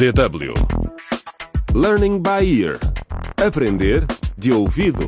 [0.00, 0.54] DW
[1.74, 2.80] Learning by Ear
[3.36, 4.06] Aprender
[4.38, 5.04] de ouvido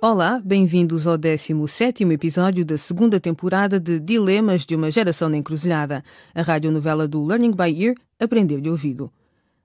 [0.00, 6.04] Olá, bem-vindos ao 17º episódio da segunda temporada de Dilemas de uma Geração na Encruzilhada,
[6.32, 9.10] a radionovela do Learning by Ear Aprender de Ouvido.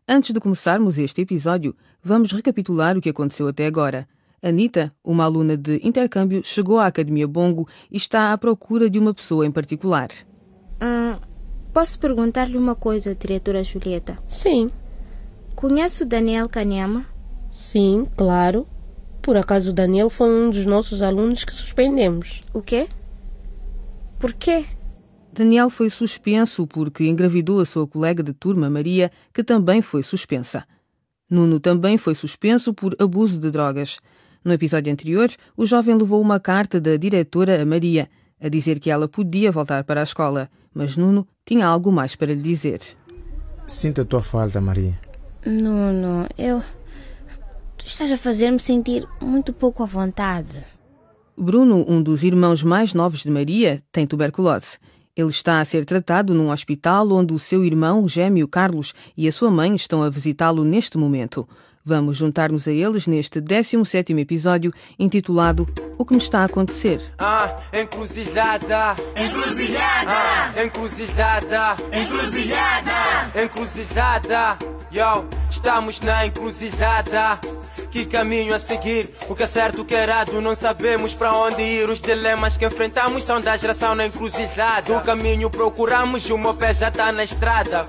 [0.07, 4.07] Antes de começarmos este episódio, vamos recapitular o que aconteceu até agora.
[4.41, 9.14] Anita, uma aluna de intercâmbio, chegou à Academia Bongo e está à procura de uma
[9.14, 10.10] pessoa em particular.
[10.82, 11.20] Ah,
[11.74, 14.18] posso perguntar-lhe uma coisa, diretora Julieta?
[14.28, 14.70] Sim,
[15.56, 17.06] Conhece o Daniel Kanyama?
[17.52, 18.68] sim, claro.
[19.21, 22.42] Por acaso o Daniel foi um dos nossos alunos que suspendemos.
[22.52, 22.88] O quê?
[24.20, 24.66] Por quê?
[25.32, 30.66] Daniel foi suspenso porque engravidou a sua colega de turma, Maria, que também foi suspensa.
[31.30, 33.97] Nuno também foi suspenso por abuso de drogas.
[34.44, 38.09] No episódio anterior, o jovem levou uma carta da diretora a Maria,
[38.42, 42.33] a dizer que ela podia voltar para a escola, mas Nuno tinha algo mais para
[42.33, 42.81] lhe dizer.
[43.67, 44.99] Sinto a tua falta, Maria.
[45.45, 46.61] Não, não, eu.
[47.77, 50.65] Tu estás a fazer-me sentir muito pouco à vontade.
[51.38, 54.77] Bruno, um dos irmãos mais novos de Maria, tem tuberculose.
[55.15, 59.31] Ele está a ser tratado num hospital onde o seu irmão, gêmeo Carlos, e a
[59.31, 61.47] sua mãe estão a visitá-lo neste momento.
[61.86, 65.67] Vamos juntar-nos a eles neste 17º episódio intitulado
[65.98, 67.02] O que me está a acontecer.
[67.17, 68.95] Ah, encruzilhada.
[69.16, 70.11] Encruzilhada.
[70.11, 71.76] Ah, encruzilhada.
[71.92, 73.42] Encruzilhada.
[73.44, 74.58] Encruzilhada.
[74.94, 77.39] Yo, estamos na encruzilhada.
[77.92, 79.09] Que caminho a seguir?
[79.28, 80.39] O que é certo, o que é errado?
[80.39, 81.89] Não sabemos para onde ir.
[81.89, 84.98] Os dilemas que enfrentamos são da geração na encruzilhada.
[84.98, 87.88] O caminho procuramos e o meu pé já tá na estrada.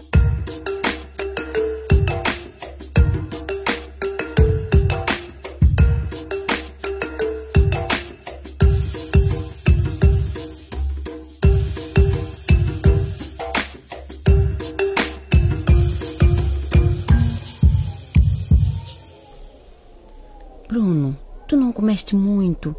[20.75, 22.75] Bruno, tu não comeste muito.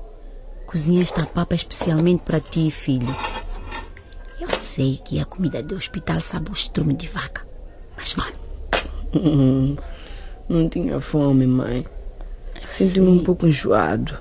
[0.65, 3.07] Cozinhei esta papa especialmente para ti, filho.
[4.37, 7.47] Eu sei que a comida do hospital sabe o estrume de vaca.
[7.95, 9.77] Mas, mano,
[10.49, 11.85] Não tinha fome, mãe.
[12.67, 14.19] Sinto-me um pouco enjoado.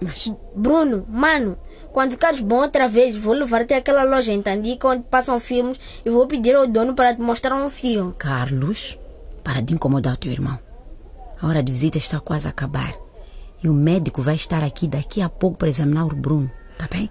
[0.00, 1.58] mas Bruno, mano,
[1.92, 6.08] quando ficares bom outra vez, vou levar-te àquela loja em Tandica onde passam filmes e
[6.08, 8.14] vou pedir ao dono para te mostrar um filme.
[8.18, 8.98] Carlos,
[9.44, 10.58] para de incomodar o teu irmão.
[11.38, 13.01] A hora de visita está quase a acabar.
[13.62, 17.08] E o médico vai estar aqui daqui a pouco para examinar o Bruno, tá bem?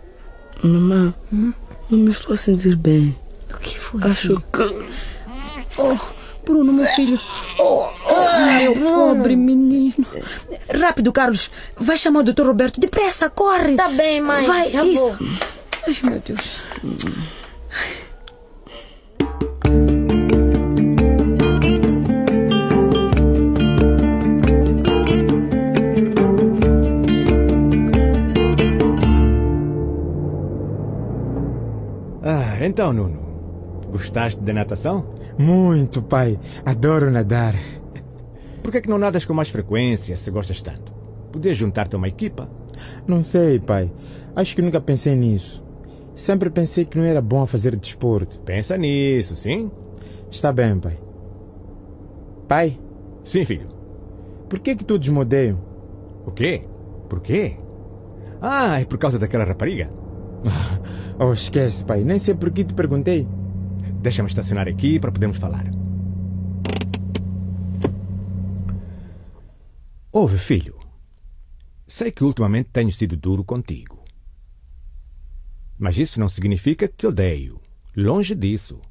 [0.62, 1.54] Mamãe, não
[2.00, 3.16] me estou a sentir bem.
[3.54, 4.02] O que foi?
[4.04, 4.92] Acho que.
[5.78, 5.98] Oh,
[6.46, 7.20] Bruno, meu filho.
[7.58, 7.88] Oh,
[8.46, 10.06] meu pobre menino.
[10.78, 11.50] Rápido, Carlos.
[11.78, 12.80] Vai chamar o doutor Roberto.
[12.80, 13.76] Depressa, corre.
[13.76, 14.46] Tá bem, mãe.
[14.46, 15.02] Vai, já isso.
[15.02, 15.18] vou.
[15.88, 17.41] Ai, meu Deus.
[32.82, 33.20] Então, Nuno.
[33.92, 35.06] Gostaste da natação?
[35.38, 36.40] Muito, pai.
[36.66, 37.54] Adoro nadar.
[38.64, 40.92] Por que, é que não nadas com mais frequência se gostas tanto?
[41.32, 42.50] Podias juntar-te a uma equipa.
[43.06, 43.92] Não sei, pai.
[44.36, 45.64] Acho que nunca pensei nisso.
[46.16, 48.40] Sempre pensei que não era bom a fazer desporto.
[48.40, 49.70] Pensa nisso, sim?
[50.32, 50.98] Está bem, pai.
[52.48, 52.80] Pai,
[53.24, 53.68] Sim, filho.
[54.50, 55.60] por que que todos me odeiam?
[56.26, 56.64] O quê?
[57.08, 57.58] Por quê?
[58.42, 59.88] Ah, é por causa daquela rapariga.
[61.20, 62.04] Oh, esquece, pai.
[62.04, 63.28] Nem sei por que te perguntei.
[64.02, 65.70] Deixa-me estacionar aqui para podermos falar.
[70.12, 70.80] Ouve, filho.
[71.86, 74.04] Sei que ultimamente tenho sido duro contigo.
[75.78, 77.62] Mas isso não significa que te odeio.
[77.96, 78.82] Longe disso.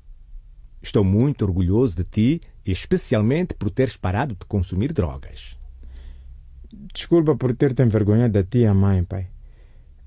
[0.81, 5.57] Estou muito orgulhoso de ti, especialmente por teres parado de consumir drogas.
[6.95, 9.29] Desculpa por ter te envergonhado da tia mãe, pai.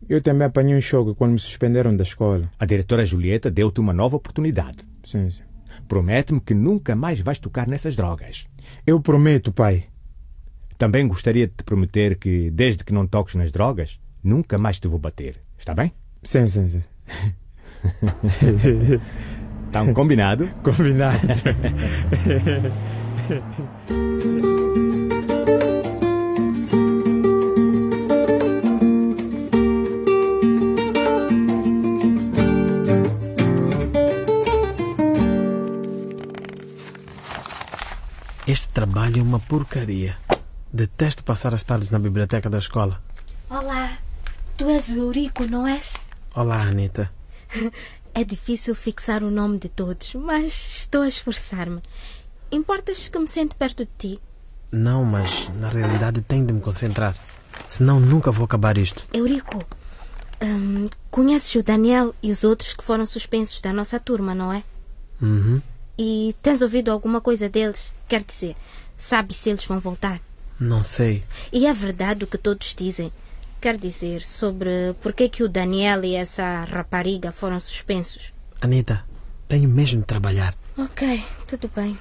[0.09, 2.49] Eu também apanhei um choque quando me suspenderam da escola.
[2.59, 4.79] A diretora Julieta deu-te uma nova oportunidade.
[5.03, 5.41] Sim, sim.
[5.87, 8.47] Promete-me que nunca mais vais tocar nessas drogas.
[8.85, 9.85] Eu prometo, pai.
[10.77, 14.87] Também gostaria de te prometer que, desde que não toques nas drogas, nunca mais te
[14.87, 15.37] vou bater.
[15.57, 15.93] Está bem?
[16.23, 16.83] Sim, sim, sim.
[19.67, 20.47] Está um combinado?
[20.63, 21.19] Combinado.
[38.45, 40.17] Este trabalho é uma porcaria.
[40.71, 43.01] Detesto passar as tardes na biblioteca da escola.
[43.49, 43.97] Olá,
[44.57, 45.93] tu és o Eurico, não és?
[46.35, 47.11] Olá, Anita.
[48.15, 51.81] É difícil fixar o nome de todos, mas estou a esforçar-me.
[52.51, 54.21] Importas que me sente perto de ti?
[54.71, 57.15] Não, mas na realidade tenho de me concentrar.
[57.67, 59.03] Senão nunca vou acabar isto.
[59.11, 59.57] Eurico,
[60.39, 64.63] hum, conheces o Daniel e os outros que foram suspensos da nossa turma, não é?
[65.19, 65.59] Uhum.
[65.97, 67.93] E tens ouvido alguma coisa deles?
[68.07, 68.55] Quer dizer,
[68.97, 70.19] sabes se eles vão voltar?
[70.59, 71.23] Não sei.
[71.51, 73.11] E é verdade o que todos dizem.
[73.61, 78.33] Quer dizer, sobre por que, que o Daniel e essa rapariga foram suspensos.
[78.61, 79.05] Anita,
[79.47, 80.55] tenho mesmo de trabalhar.
[80.77, 81.97] Ok, tudo bem.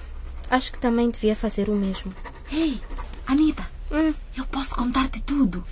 [0.51, 2.13] Acho que também devia fazer o mesmo.
[2.51, 2.81] Ei,
[3.27, 4.15] Anita, Hum.
[4.37, 5.65] eu posso contar-te tudo.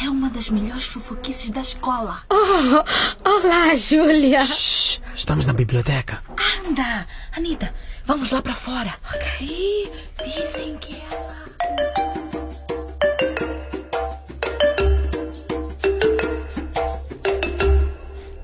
[0.00, 2.22] É uma das melhores fofoquices da escola.
[2.30, 4.40] Oh, olá, Júlia.
[4.44, 6.22] Shhh, estamos na biblioteca.
[6.66, 7.06] Anda,
[7.36, 7.72] Anita,
[8.04, 8.94] vamos lá para fora.
[9.14, 9.92] Ok.
[10.24, 11.38] Dizem que ela.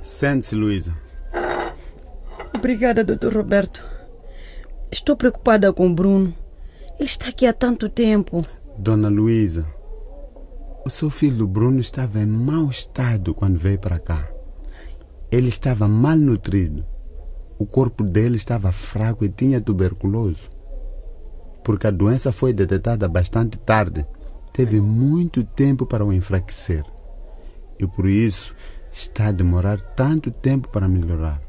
[0.02, 0.96] Sente-se, Luísa.
[2.54, 3.34] Obrigada, Dr.
[3.34, 3.82] Roberto.
[4.90, 6.34] Estou preocupada com o Bruno.
[6.98, 8.42] Ele está aqui há tanto tempo.
[8.78, 9.66] Dona Luísa,
[10.84, 14.28] o seu filho Bruno estava em mau estado quando veio para cá.
[15.30, 16.86] Ele estava malnutrido.
[17.58, 20.42] O corpo dele estava fraco e tinha tuberculose.
[21.62, 24.04] Porque a doença foi detectada bastante tarde,
[24.52, 26.84] teve muito tempo para o enfraquecer.
[27.78, 28.54] E por isso
[28.92, 31.40] está a demorar tanto tempo para melhorar.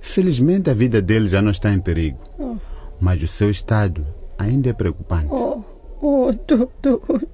[0.00, 2.56] Felizmente a vida dele já não está em perigo, Oh,
[3.00, 4.06] mas o seu estado
[4.38, 5.26] ainda é preocupante.
[5.30, 5.62] oh,
[6.00, 7.26] oh doutor.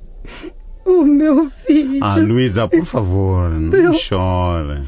[0.85, 2.01] O meu filho.
[2.03, 4.83] Ah, Luísa, por favor, não Meu- chore.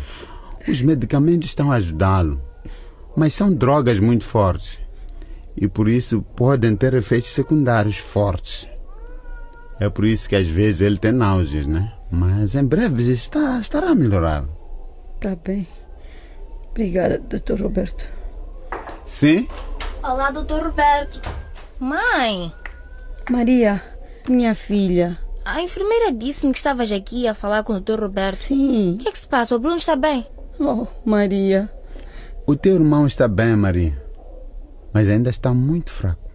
[0.69, 2.41] Os medicamentos estão a ajudá-lo,
[3.17, 4.79] mas são drogas muito fortes
[5.57, 8.69] e por isso podem ter efeitos secundários fortes.
[9.81, 11.93] É por isso que às vezes ele tem náuseas, né?
[12.11, 14.45] Mas em breve está, estará a melhorar.
[15.21, 15.67] Tá bem.
[16.71, 17.63] Obrigada, Dr.
[17.63, 18.07] Roberto.
[19.07, 19.49] Sim?
[20.03, 21.21] Olá, doutor Roberto.
[21.81, 22.53] Mãe,
[23.31, 23.83] Maria,
[24.29, 25.19] minha filha.
[25.45, 28.37] a enfermeira disse-me que estavas aqui a falar com o doutor Roberto.
[28.39, 28.95] Sim.
[28.95, 29.57] O que é que se passa?
[29.57, 30.27] O Bruno está bem?
[30.59, 31.71] Oh, Maria.
[32.47, 34.01] O teu irmão está bem, Maria,
[34.93, 36.31] mas ainda está muito fraco.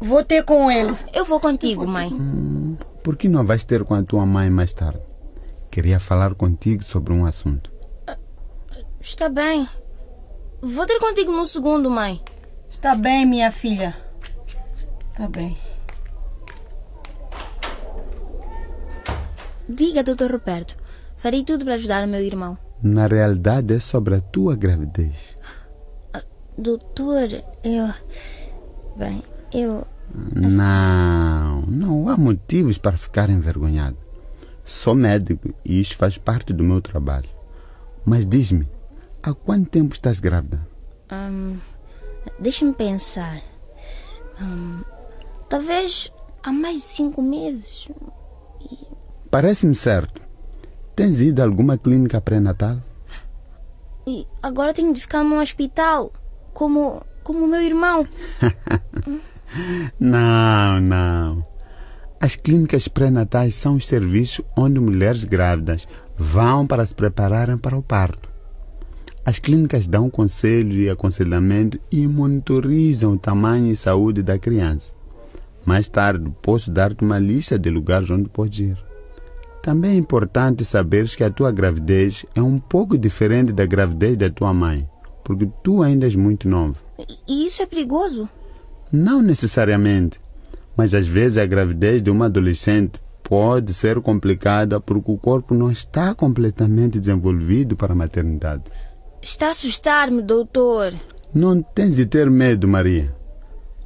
[0.00, 0.96] Vou ter com ele.
[1.14, 2.10] Eu vou contigo, mãe.
[3.04, 5.00] Por que não vais ter com a tua mãe mais tarde?
[5.70, 7.70] Queria falar contigo sobre um assunto.
[9.00, 9.68] Está bem.
[10.60, 12.20] Vou ter contigo no segundo, mãe.
[12.68, 13.96] Está bem, minha filha.
[15.16, 15.56] Tá bem.
[19.68, 20.76] Diga, doutor Roberto.
[21.18, 22.58] Farei tudo para ajudar o meu irmão.
[22.82, 25.36] Na realidade é sobre a tua gravidez.
[26.56, 27.28] Doutor,
[27.64, 27.88] eu.
[28.96, 29.22] Bem,
[29.52, 29.86] eu.
[30.14, 33.96] Não, não há motivos para ficar envergonhado.
[34.64, 37.28] Sou médico e isso faz parte do meu trabalho.
[38.04, 38.68] Mas diz-me,
[39.22, 40.60] há quanto tempo estás grávida?
[41.12, 41.58] hum,
[42.38, 43.40] Deixa-me pensar.
[44.40, 44.82] Hum,
[45.48, 46.12] talvez
[46.42, 47.88] há mais de cinco meses.
[49.30, 50.20] Parece-me certo.
[51.00, 52.76] Tens ido a alguma clínica pré-natal?
[54.06, 56.12] E agora tenho de ficar num hospital.
[56.52, 57.00] Como.
[57.24, 58.04] como o meu irmão.
[59.98, 61.46] Não, não.
[62.20, 65.88] As clínicas pré-natais são os serviços onde mulheres grávidas
[66.18, 68.28] vão para se prepararem para o parto.
[69.24, 74.92] As clínicas dão conselho e aconselhamento e monitorizam o tamanho e saúde da criança.
[75.64, 78.89] Mais tarde, posso dar-te uma lista de lugares onde podes ir.
[79.62, 84.30] Também é importante saberes que a tua gravidez é um pouco diferente da gravidez da
[84.30, 84.88] tua mãe,
[85.22, 86.76] porque tu ainda és muito nova.
[87.28, 88.28] E isso é perigoso?
[88.90, 90.18] Não necessariamente,
[90.76, 95.70] mas às vezes a gravidez de uma adolescente pode ser complicada porque o corpo não
[95.70, 98.64] está completamente desenvolvido para a maternidade.
[99.22, 100.94] Está a assustar-me, doutor.
[101.32, 103.14] Não tens de ter medo, Maria,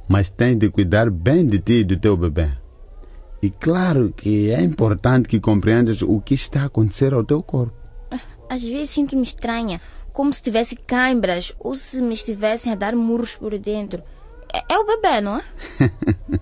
[0.07, 2.49] mas tens de cuidar bem de ti e do teu bebê.
[3.45, 7.75] E claro que é importante que compreendas o que está a acontecer ao teu corpo.
[8.49, 9.79] Às vezes sinto-me estranha,
[10.11, 14.01] como se tivesse câimbras ou se me estivessem a dar murros por dentro.
[14.51, 15.43] É, é o bebê, não é?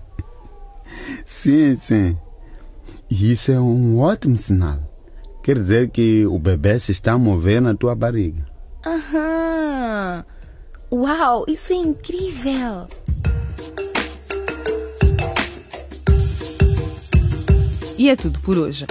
[1.26, 2.16] Sim, sim.
[3.10, 4.78] E isso é um ótimo sinal.
[5.42, 8.46] Quer dizer que o bebê se está a mover na tua barriga.
[8.86, 10.24] Aham.
[10.90, 12.86] Uau, isso é incrível.
[17.96, 18.86] E é tudo por hoje.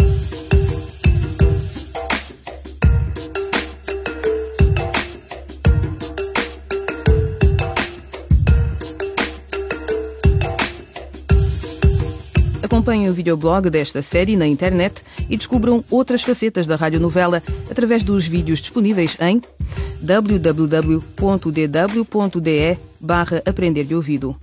[12.62, 18.26] Acompanhem o videoblog desta série na internet e descubram outras facetas da radionovela através dos
[18.26, 19.42] vídeos disponíveis em
[20.02, 20.98] www.dw.de
[23.00, 24.36] barra Aprender de Ouvido.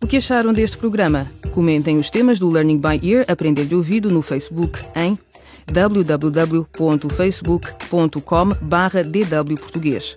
[0.00, 1.26] O que acharam deste programa?
[1.52, 5.18] Comentem os temas do Learning by Ear Aprender de Ouvido no Facebook em
[5.66, 10.16] www.facebook.com barra dwportuguês.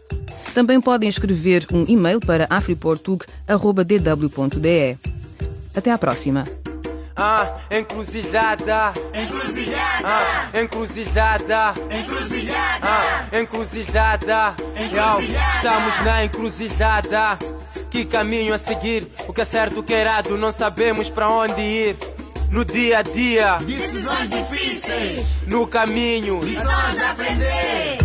[0.54, 4.98] Também podem escrever um e-mail para afriportug.dw.de.
[5.76, 6.46] Até à próxima!
[7.16, 8.94] Ah, encruzilhada.
[9.14, 10.08] Encruzilhada.
[10.08, 11.74] Ah, encruzilhada.
[11.92, 12.88] Encruzilhada.
[12.88, 14.56] Ah, encruzilhada.
[14.92, 15.22] Yo,
[15.54, 17.38] estamos na encruzilhada.
[17.92, 19.08] Que caminho a seguir?
[19.28, 21.98] O que é certo, o que é errado, não sabemos para onde ir.
[22.50, 25.26] No dia a dia, Decisões difíceis.
[25.48, 27.98] no caminho, Lições a aprender.